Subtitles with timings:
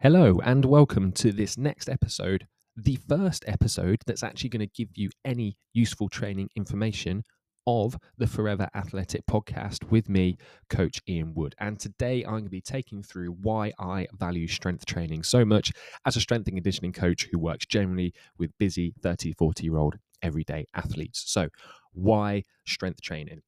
[0.00, 4.90] Hello, and welcome to this next episode, the first episode that's actually going to give
[4.94, 7.24] you any useful training information
[7.66, 10.38] of the Forever Athletic podcast with me,
[10.70, 11.56] Coach Ian Wood.
[11.58, 15.72] And today I'm going to be taking through why I value strength training so much
[16.06, 19.96] as a strength and conditioning coach who works generally with busy 30, 40 year old
[20.22, 21.24] everyday athletes.
[21.26, 21.48] So,
[21.92, 23.40] why strength training?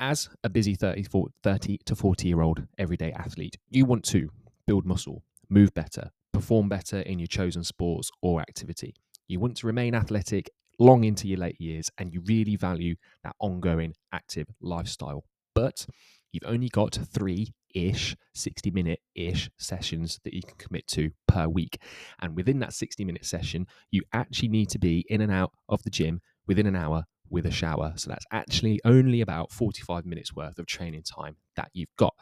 [0.00, 4.30] As a busy 30, 40, 30 to 40 year old everyday athlete, you want to
[4.66, 8.94] build muscle move better, perform better in your chosen sports or activity.
[9.28, 12.94] You want to remain athletic long into your late years and you really value
[13.24, 15.24] that ongoing active lifestyle.
[15.54, 15.86] But
[16.32, 21.48] you've only got three ish, 60 minute ish sessions that you can commit to per
[21.48, 21.80] week.
[22.20, 25.82] And within that 60 minute session, you actually need to be in and out of
[25.82, 27.92] the gym within an hour with a shower.
[27.96, 32.14] So that's actually only about 45 minutes worth of training time that you've got.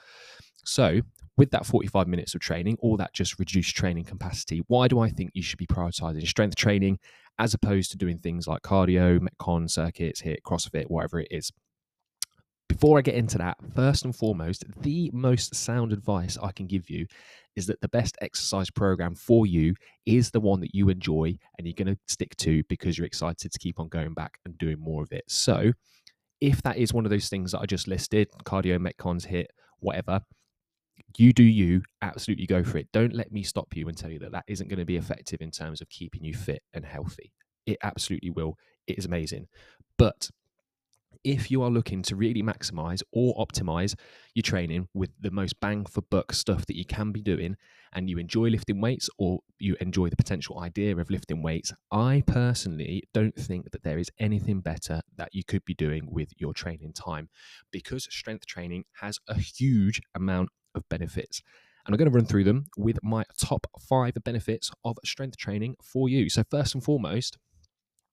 [0.67, 1.01] So,
[1.37, 5.09] with that 45 minutes of training or that just reduced training capacity, why do I
[5.11, 6.99] think you should be prioritizing strength training
[7.39, 11.53] as opposed to doing things like cardio, Metcon, circuits, HIIT, CrossFit, whatever it is?
[12.69, 16.91] Before I get into that, first and foremost, the most sound advice I can give
[16.91, 17.07] you
[17.55, 21.67] is that the best exercise program for you is the one that you enjoy and
[21.67, 24.81] you're going to stick to because you're excited to keep on going back and doing
[24.81, 25.25] more of it.
[25.29, 25.73] So,
[26.41, 29.47] if that is one of those things that I just listed cardio, Metcons, HIIT,
[29.79, 30.21] whatever
[31.19, 32.89] you do you absolutely go for it.
[32.93, 35.41] Don't let me stop you and tell you that that isn't going to be effective
[35.41, 37.33] in terms of keeping you fit and healthy.
[37.67, 38.57] It absolutely will.
[38.87, 39.49] It is amazing.
[39.99, 40.31] But
[41.27, 43.97] if you are looking to really maximize or optimize
[44.35, 47.57] your training with the most bang for buck stuff that you can be doing
[47.93, 52.23] and you enjoy lifting weights or you enjoy the potential idea of lifting weights i
[52.29, 56.55] personally don't think that there is anything better that you could be doing with your
[56.55, 57.29] training time
[57.73, 61.43] because strength training has a huge amount of benefits.
[61.87, 65.77] And I'm going to run through them with my top five benefits of strength training
[65.83, 66.29] for you.
[66.29, 67.39] So, first and foremost,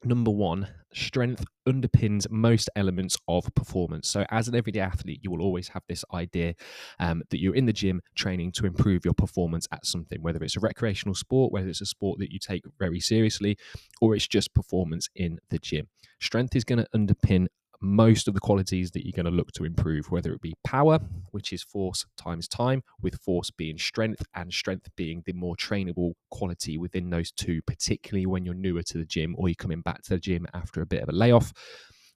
[0.05, 4.09] number one, strength underpins most elements of performance.
[4.09, 6.53] So, as an everyday athlete, you will always have this idea
[6.99, 10.57] um, that you're in the gym training to improve your performance at something, whether it's
[10.57, 13.57] a recreational sport, whether it's a sport that you take very seriously,
[14.01, 15.87] or it's just performance in the gym.
[16.21, 17.47] Strength is going to underpin
[17.83, 20.99] most of the qualities that you're going to look to improve, whether it be power,
[21.31, 26.13] which is force times time, with force being strength and strength being the more trainable
[26.31, 30.01] quality within those two, particularly when you're newer to the gym or you're coming back
[30.01, 31.51] to the gym after a bit of a layoff.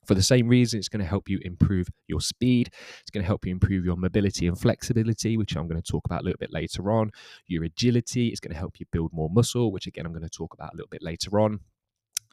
[0.06, 2.70] For the same reason, it's going to help you improve your speed.
[3.02, 6.06] It's going to help you improve your mobility and flexibility, which I'm going to talk
[6.06, 7.10] about a little bit later on.
[7.46, 10.30] Your agility is going to help you build more muscle, which again, I'm going to
[10.30, 11.60] talk about a little bit later on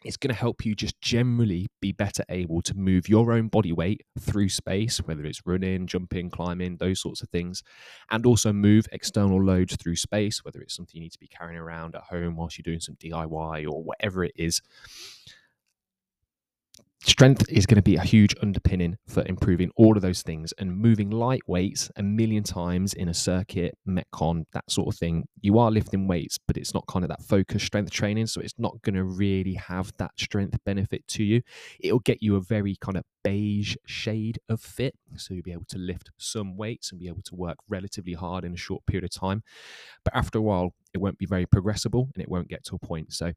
[0.05, 3.73] it's going to help you just generally be better able to move your own body
[3.73, 7.63] weight through space, whether it's running, jumping, climbing, those sorts of things,
[8.11, 11.59] and also move external loads through space, whether it's something you need to be carrying
[11.59, 14.61] around at home whilst you're doing some DIY or whatever it is
[17.05, 20.75] strength is going to be a huge underpinning for improving all of those things and
[20.75, 25.27] moving light weights a million times in a circuit metcon that sort of thing.
[25.41, 28.57] You are lifting weights but it's not kind of that focused strength training so it's
[28.57, 31.41] not going to really have that strength benefit to you.
[31.79, 35.65] It'll get you a very kind of beige shade of fit so you'll be able
[35.69, 39.03] to lift some weights and be able to work relatively hard in a short period
[39.03, 39.43] of time.
[40.03, 42.79] But after a while it won't be very progressible and it won't get to a
[42.79, 43.13] point.
[43.13, 43.33] So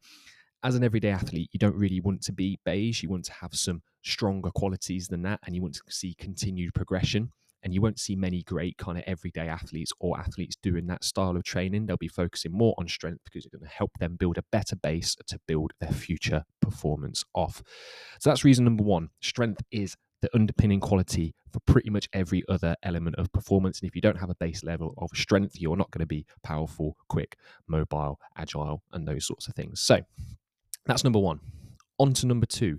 [0.62, 3.02] as an everyday athlete, you don't really want to be beige.
[3.02, 6.74] You want to have some stronger qualities than that, and you want to see continued
[6.74, 7.32] progression.
[7.64, 11.36] And you won't see many great kind of everyday athletes or athletes doing that style
[11.36, 11.86] of training.
[11.86, 14.76] They'll be focusing more on strength because it's going to help them build a better
[14.76, 17.60] base to build their future performance off.
[18.20, 19.08] So that's reason number one.
[19.20, 23.80] Strength is the underpinning quality for pretty much every other element of performance.
[23.80, 26.26] And if you don't have a base level of strength, you're not going to be
[26.44, 27.36] powerful, quick,
[27.66, 29.80] mobile, agile, and those sorts of things.
[29.80, 30.00] So
[30.87, 31.41] that's number one.
[31.99, 32.78] On to number two.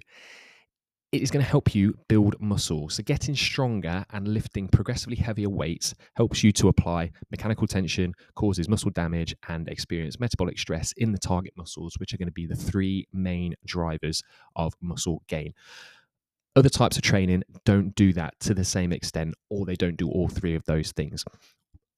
[1.12, 2.88] It is going to help you build muscle.
[2.90, 8.70] So, getting stronger and lifting progressively heavier weights helps you to apply mechanical tension, causes
[8.70, 12.46] muscle damage, and experience metabolic stress in the target muscles, which are going to be
[12.46, 14.22] the three main drivers
[14.56, 15.54] of muscle gain.
[16.56, 20.10] Other types of training don't do that to the same extent, or they don't do
[20.10, 21.26] all three of those things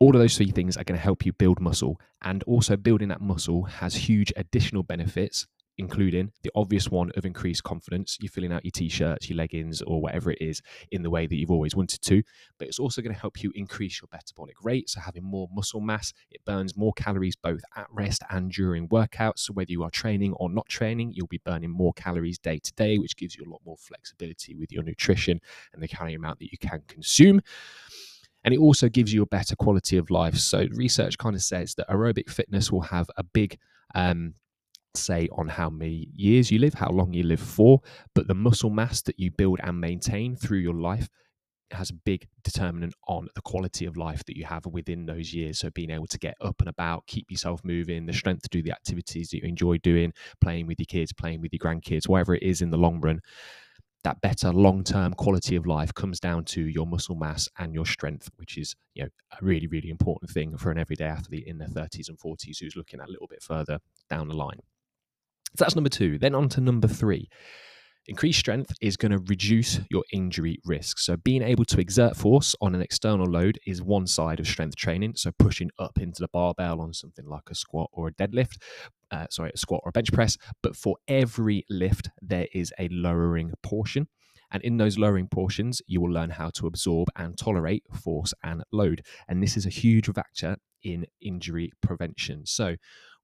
[0.01, 3.09] all of those three things are going to help you build muscle and also building
[3.09, 5.45] that muscle has huge additional benefits
[5.77, 8.17] including the obvious one of increased confidence.
[8.19, 11.27] You're filling out your t shirts, your leggings, or whatever it is in the way
[11.27, 12.23] that you've always wanted to.
[12.57, 14.89] But it's also going to help you increase your metabolic rate.
[14.89, 19.39] So, having more muscle mass, it burns more calories both at rest and during workouts.
[19.39, 22.73] So, whether you are training or not training, you'll be burning more calories day to
[22.73, 25.39] day, which gives you a lot more flexibility with your nutrition
[25.73, 27.41] and the calorie amount that you can consume.
[28.43, 30.35] And it also gives you a better quality of life.
[30.35, 33.57] So, research kind of says that aerobic fitness will have a big
[33.93, 34.33] um,
[34.95, 37.81] say on how many years you live, how long you live for,
[38.13, 41.09] but the muscle mass that you build and maintain through your life
[41.73, 45.59] has a big determinant on the quality of life that you have within those years.
[45.59, 48.61] So being able to get up and about, keep yourself moving, the strength to do
[48.61, 52.35] the activities that you enjoy doing, playing with your kids, playing with your grandkids, whatever
[52.35, 53.21] it is in the long run,
[54.03, 58.29] that better long-term quality of life comes down to your muscle mass and your strength,
[58.37, 59.09] which is you know
[59.39, 62.75] a really really important thing for an everyday athlete in their 30s and 40s who's
[62.75, 63.79] looking a little bit further
[64.09, 64.59] down the line.
[65.55, 66.17] So that's number two.
[66.17, 67.29] Then on to number three.
[68.07, 70.97] Increased strength is going to reduce your injury risk.
[70.97, 74.75] So, being able to exert force on an external load is one side of strength
[74.75, 75.13] training.
[75.17, 78.57] So, pushing up into the barbell on something like a squat or a deadlift,
[79.11, 80.35] uh, sorry, a squat or a bench press.
[80.63, 84.07] But for every lift, there is a lowering portion.
[84.51, 88.63] And in those lowering portions, you will learn how to absorb and tolerate force and
[88.71, 89.03] load.
[89.27, 92.47] And this is a huge factor in injury prevention.
[92.47, 92.77] So,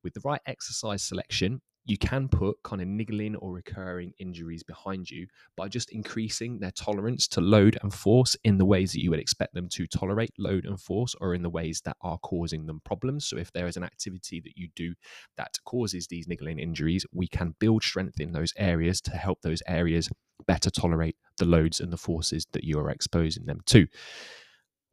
[0.03, 5.09] with the right exercise selection, you can put kind of niggling or recurring injuries behind
[5.09, 5.25] you
[5.55, 9.19] by just increasing their tolerance to load and force in the ways that you would
[9.19, 12.81] expect them to tolerate load and force or in the ways that are causing them
[12.83, 13.25] problems.
[13.25, 14.93] So, if there is an activity that you do
[15.37, 19.63] that causes these niggling injuries, we can build strength in those areas to help those
[19.65, 20.09] areas
[20.45, 23.87] better tolerate the loads and the forces that you are exposing them to.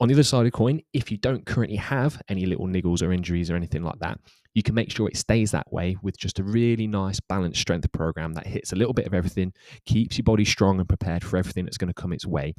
[0.00, 3.02] On the other side of the coin, if you don't currently have any little niggles
[3.02, 4.18] or injuries or anything like that,
[4.54, 7.90] you can make sure it stays that way with just a really nice balanced strength
[7.92, 9.52] program that hits a little bit of everything,
[9.84, 12.54] keeps your body strong and prepared for everything that's going to come its way.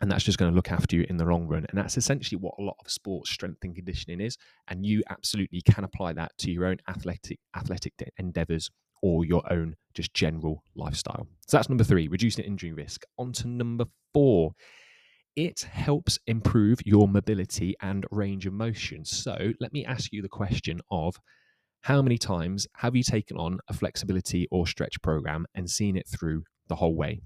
[0.00, 1.64] And that's just going to look after you in the long run.
[1.68, 4.36] And that's essentially what a lot of sports strength and conditioning is.
[4.68, 8.68] And you absolutely can apply that to your own athletic athletic endeavors
[9.00, 11.26] or your own just general lifestyle.
[11.46, 13.04] So that's number three, reducing injury risk.
[13.18, 14.52] On to number four
[15.36, 19.04] it helps improve your mobility and range of motion.
[19.04, 21.16] So let me ask you the question of
[21.82, 26.06] how many times have you taken on a flexibility or stretch program and seen it
[26.08, 27.20] through the whole way?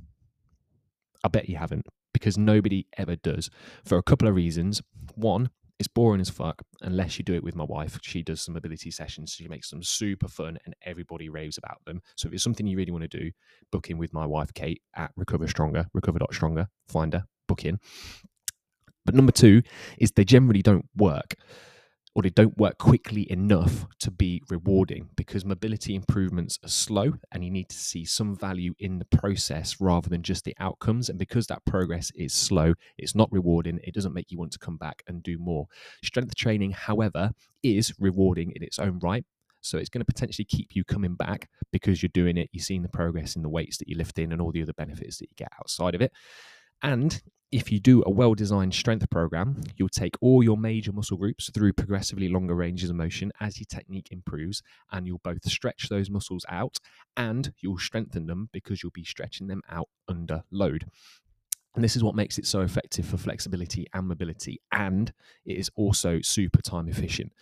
[1.25, 3.51] I bet you haven't because nobody ever does
[3.85, 4.81] for a couple of reasons.
[5.17, 7.99] One, it's boring as fuck unless you do it with my wife.
[8.03, 9.33] She does some mobility sessions.
[9.33, 12.01] She makes them super fun and everybody raves about them.
[12.17, 13.31] So if it's something you really want to do,
[13.71, 16.69] book in with my wife, Kate, at Recover Stronger, recover.stronger.
[16.89, 17.79] Find her, book in.
[19.05, 19.63] But number two
[19.99, 21.37] is they generally don't work
[22.17, 27.45] or they don't work quickly enough to be rewarding because mobility improvements are slow and
[27.45, 31.11] you need to see some value in the process rather than just the outcomes.
[31.11, 34.59] And because that progress is slow, it's not rewarding, it doesn't make you want to
[34.59, 35.67] come back and do more.
[36.03, 37.33] Strength training, however,
[37.63, 39.27] is rewarding in its own right.
[39.61, 42.83] So it's going to potentially keep you coming back because you're doing it, you're seeing
[42.83, 45.37] the progress in the weights that you're lifting and all the other benefits that you
[45.37, 46.13] get outside of it.
[46.83, 47.21] And
[47.57, 51.51] if you do a well designed strength program, you'll take all your major muscle groups
[51.51, 54.63] through progressively longer ranges of motion as your technique improves,
[54.93, 56.77] and you'll both stretch those muscles out
[57.17, 60.85] and you'll strengthen them because you'll be stretching them out under load.
[61.75, 65.11] And this is what makes it so effective for flexibility and mobility, and
[65.47, 67.33] it is also super time efficient.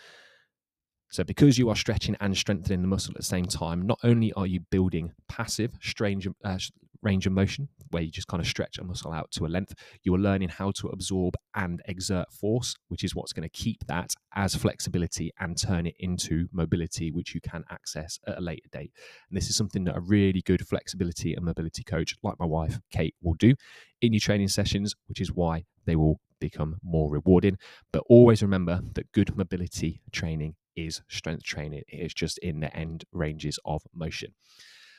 [1.11, 4.33] So, because you are stretching and strengthening the muscle at the same time, not only
[4.35, 6.59] are you building passive strange, uh,
[7.05, 9.75] range of motion, where you just kind of stretch a muscle out to a length,
[10.03, 13.87] you are learning how to absorb and exert force, which is what's going to keep
[13.87, 18.69] that as flexibility and turn it into mobility, which you can access at a later
[18.73, 18.93] date.
[19.29, 22.81] And this is something that a really good flexibility and mobility coach, like my wife,
[22.91, 23.55] Kate, will do
[24.01, 27.59] in your training sessions, which is why they will become more rewarding.
[27.93, 31.83] But always remember that good mobility training is strength training.
[31.89, 34.35] It is just in the end ranges of motion.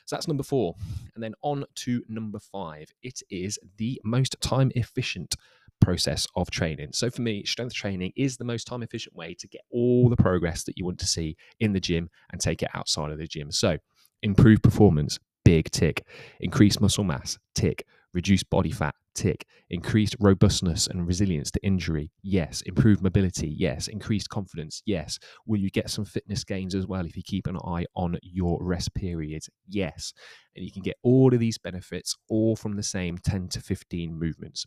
[0.06, 0.74] So that's number four.
[1.14, 2.88] And then on to number five.
[3.02, 5.34] It is the most time efficient
[5.80, 6.90] process of training.
[6.92, 10.16] So for me, strength training is the most time efficient way to get all the
[10.16, 13.26] progress that you want to see in the gym and take it outside of the
[13.26, 13.50] gym.
[13.50, 13.78] So
[14.22, 16.06] improve performance, big tick.
[16.40, 17.84] Increase muscle mass, tick.
[18.16, 19.44] Reduce body fat, tick.
[19.68, 22.62] Increased robustness and resilience to injury, yes.
[22.62, 23.88] Improved mobility, yes.
[23.88, 25.18] Increased confidence, yes.
[25.46, 28.56] Will you get some fitness gains as well if you keep an eye on your
[28.62, 29.50] rest periods?
[29.68, 30.14] Yes.
[30.56, 34.18] And you can get all of these benefits all from the same 10 to 15
[34.18, 34.64] movements.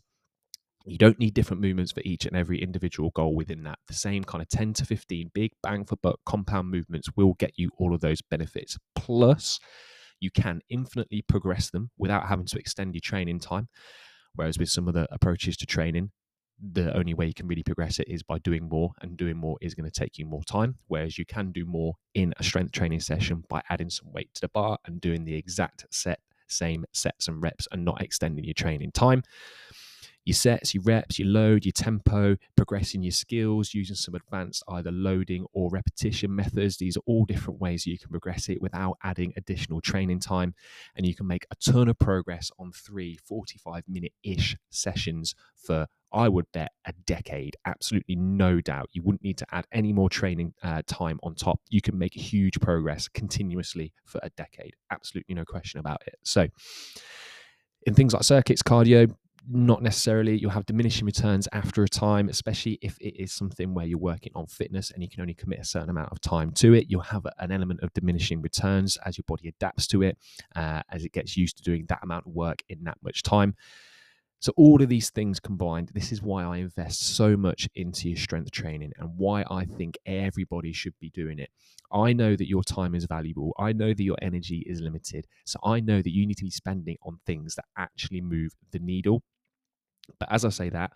[0.86, 3.80] You don't need different movements for each and every individual goal within that.
[3.88, 7.54] The same kind of 10 to 15 big bang for buck compound movements will get
[7.56, 8.78] you all of those benefits.
[8.94, 9.58] Plus,
[10.20, 13.68] you can infinitely progress them without having to extend your training time.
[14.34, 16.12] Whereas with some of the approaches to training,
[16.62, 19.56] the only way you can really progress it is by doing more, and doing more
[19.60, 20.76] is going to take you more time.
[20.88, 24.42] Whereas you can do more in a strength training session by adding some weight to
[24.42, 28.54] the bar and doing the exact set, same sets and reps, and not extending your
[28.54, 29.22] training time.
[30.24, 34.90] Your sets, your reps, your load, your tempo, progressing your skills, using some advanced either
[34.90, 36.76] loading or repetition methods.
[36.76, 40.54] These are all different ways you can progress it without adding additional training time.
[40.94, 45.86] And you can make a ton of progress on three 45 minute ish sessions for
[46.12, 48.88] I would bet a decade, absolutely no doubt.
[48.92, 51.60] You wouldn't need to add any more training uh, time on top.
[51.68, 56.16] You can make huge progress continuously for a decade, absolutely no question about it.
[56.24, 56.48] So,
[57.86, 59.14] in things like circuits, cardio,
[59.48, 60.38] not necessarily.
[60.38, 64.32] You'll have diminishing returns after a time, especially if it is something where you're working
[64.34, 66.86] on fitness and you can only commit a certain amount of time to it.
[66.88, 70.18] You'll have an element of diminishing returns as your body adapts to it,
[70.56, 73.54] uh, as it gets used to doing that amount of work in that much time.
[74.40, 78.16] So, all of these things combined, this is why I invest so much into your
[78.16, 81.50] strength training and why I think everybody should be doing it.
[81.92, 83.52] I know that your time is valuable.
[83.58, 85.26] I know that your energy is limited.
[85.44, 88.78] So, I know that you need to be spending on things that actually move the
[88.78, 89.22] needle.
[90.18, 90.92] But as I say that,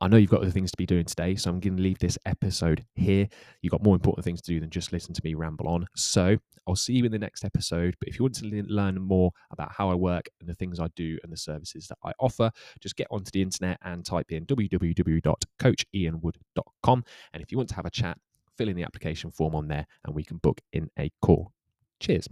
[0.00, 1.98] I know you've got other things to be doing today, so I'm going to leave
[1.98, 3.28] this episode here.
[3.60, 5.86] You've got more important things to do than just listen to me ramble on.
[5.94, 7.96] So I'll see you in the next episode.
[8.00, 10.88] But if you want to learn more about how I work and the things I
[10.96, 14.46] do and the services that I offer, just get onto the internet and type in
[14.46, 17.04] www.coachianwood.com.
[17.34, 18.16] And if you want to have a chat,
[18.56, 21.52] fill in the application form on there and we can book in a call.
[21.98, 22.26] Cheers.